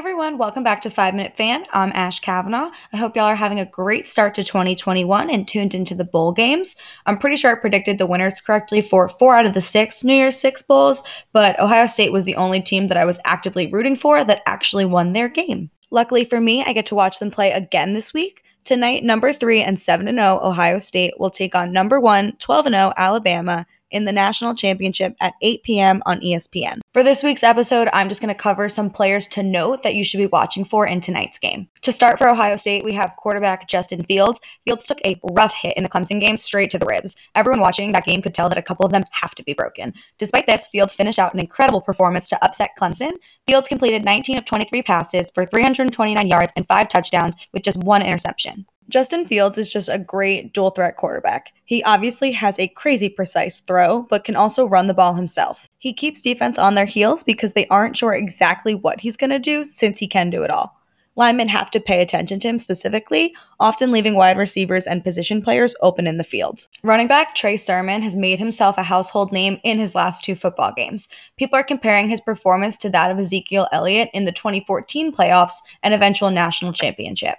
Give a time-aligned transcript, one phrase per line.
[0.00, 1.66] everyone, welcome back to 5 Minute Fan.
[1.74, 2.70] I'm Ash Kavanaugh.
[2.90, 6.32] I hope y'all are having a great start to 2021 and tuned into the bowl
[6.32, 6.74] games.
[7.04, 10.14] I'm pretty sure I predicted the winners correctly for four out of the six New
[10.14, 11.02] Year's Six bowls,
[11.34, 14.86] but Ohio State was the only team that I was actively rooting for that actually
[14.86, 15.68] won their game.
[15.90, 18.42] Luckily for me, I get to watch them play again this week.
[18.64, 22.68] Tonight, number three and 7 and 0 Ohio State will take on number one, 12
[22.68, 26.02] 0 Alabama in the national championship at 8 p.m.
[26.06, 26.80] on ESPN.
[26.92, 30.04] For this week's episode, I'm just going to cover some players to note that you
[30.04, 31.68] should be watching for in tonight's game.
[31.82, 34.40] To start for Ohio State, we have quarterback Justin Fields.
[34.64, 37.16] Fields took a rough hit in the Clemson game straight to the ribs.
[37.34, 39.92] Everyone watching that game could tell that a couple of them have to be broken.
[40.18, 43.12] Despite this, Fields finished out an incredible performance to upset Clemson.
[43.46, 48.02] Fields completed 19 of 23 passes for 329 yards and five touchdowns with just one
[48.02, 48.66] interception.
[48.90, 51.52] Justin Fields is just a great dual threat quarterback.
[51.64, 55.68] He obviously has a crazy precise throw, but can also run the ball himself.
[55.78, 59.38] He keeps defense on their heels because they aren't sure exactly what he's going to
[59.38, 60.76] do since he can do it all.
[61.14, 65.76] Linemen have to pay attention to him specifically, often leaving wide receivers and position players
[65.82, 66.66] open in the field.
[66.82, 70.72] Running back Trey Sermon has made himself a household name in his last two football
[70.72, 71.08] games.
[71.36, 75.54] People are comparing his performance to that of Ezekiel Elliott in the 2014 playoffs
[75.84, 77.36] and eventual national championship.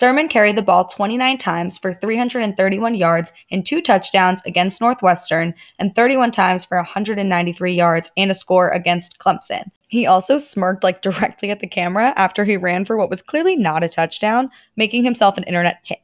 [0.00, 5.94] Sermon carried the ball 29 times for 331 yards and two touchdowns against Northwestern and
[5.94, 9.70] 31 times for 193 yards and a score against Clemson.
[9.88, 13.56] He also smirked like directly at the camera after he ran for what was clearly
[13.56, 15.98] not a touchdown, making himself an internet hit.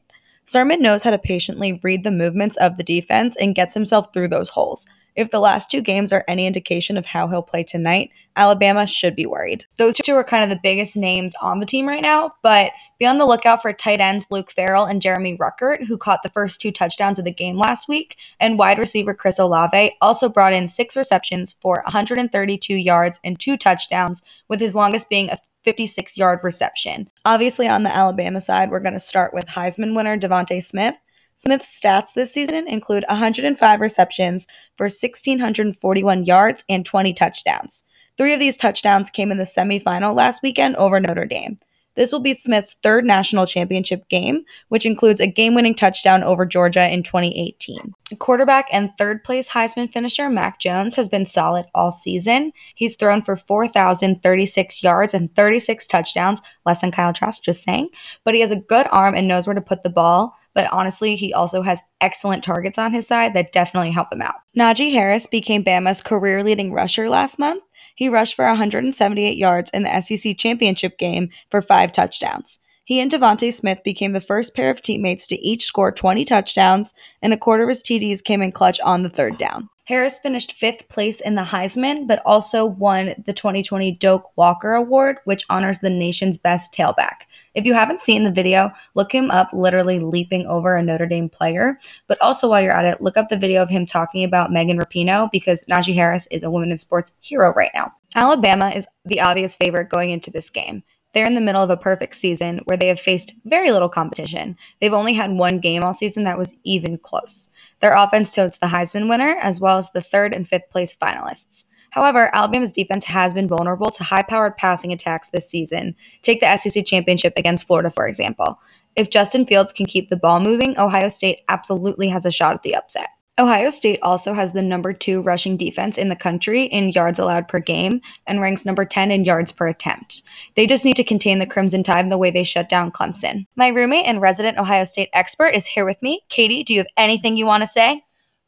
[0.49, 4.29] Sermon knows how to patiently read the movements of the defense and gets himself through
[4.29, 4.87] those holes.
[5.17, 9.13] If the last two games are any indication of how he'll play tonight, Alabama should
[9.13, 9.65] be worried.
[9.77, 13.05] Those two are kind of the biggest names on the team right now, but be
[13.05, 16.61] on the lookout for tight ends Luke Farrell and Jeremy Ruckert, who caught the first
[16.61, 20.69] two touchdowns of the game last week, and wide receiver Chris Olave also brought in
[20.69, 26.39] six receptions for 132 yards and two touchdowns, with his longest being a 56 yard
[26.43, 27.09] reception.
[27.25, 30.95] Obviously, on the Alabama side, we're going to start with Heisman winner DeVonta Smith.
[31.35, 37.83] Smith's stats this season include 105 receptions for 1,641 yards and 20 touchdowns.
[38.17, 41.59] Three of these touchdowns came in the semifinal last weekend over Notre Dame.
[41.97, 46.45] This will be Smith's third national championship game, which includes a game winning touchdown over
[46.45, 47.93] Georgia in 2018.
[48.19, 52.53] Quarterback and third place Heisman finisher Mac Jones has been solid all season.
[52.75, 57.89] He's thrown for 4,036 yards and 36 touchdowns, less than Kyle Trask, just saying.
[58.23, 60.35] But he has a good arm and knows where to put the ball.
[60.53, 64.35] But honestly, he also has excellent targets on his side that definitely help him out.
[64.57, 67.63] Najee Harris became Bama's career leading rusher last month.
[67.97, 72.59] He rushed for 178 yards in the SEC championship game for five touchdowns.
[72.85, 76.93] He and DeVonta Smith became the first pair of teammates to each score 20 touchdowns,
[77.23, 79.67] and a quarter of his TDs came in clutch on the third down.
[79.85, 85.17] Harris finished fifth place in the Heisman, but also won the 2020 Doak Walker Award,
[85.25, 87.25] which honors the nation's best tailback.
[87.57, 91.27] If you haven't seen the video, look him up literally leaping over a Notre Dame
[91.27, 91.79] player.
[92.07, 94.77] But also, while you're at it, look up the video of him talking about Megan
[94.77, 97.91] Rapinoe because Najee Harris is a women in sports hero right now.
[98.13, 100.83] Alabama is the obvious favorite going into this game.
[101.15, 104.55] They're in the middle of a perfect season where they have faced very little competition.
[104.79, 107.49] They've only had one game all season that was even close.
[107.81, 111.63] Their offense totes the Heisman winner as well as the third and fifth place finalists.
[111.97, 115.95] However, Alabama's defense has been vulnerable to high powered passing attacks this season.
[116.21, 118.59] Take the SEC championship against Florida, for example.
[118.95, 122.61] If Justin Fields can keep the ball moving, Ohio State absolutely has a shot at
[122.61, 123.07] the upset.
[123.39, 127.47] Ohio State also has the number two rushing defense in the country in yards allowed
[127.47, 130.21] per game and ranks number 10 in yards per attempt.
[130.55, 133.47] They just need to contain the Crimson Tide the way they shut down Clemson.
[133.55, 136.21] My roommate and resident Ohio State expert is here with me.
[136.29, 138.03] Katie, do you have anything you want to say?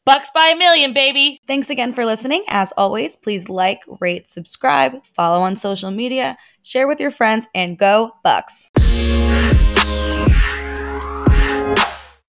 [0.06, 1.40] Bucks by a million, baby.
[1.46, 2.42] Thanks again for listening.
[2.48, 7.78] As always, please like, rate, subscribe, follow on social media, share with your friends, and
[7.78, 8.70] go Bucks.